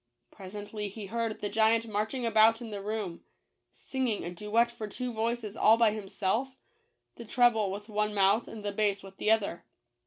[0.31, 3.23] Presently he heard the giant marching about in the room,
[3.71, 6.57] singing a duet for two voices all by him self—
[7.17, 9.63] the treble with one mouth, and the bass with the other.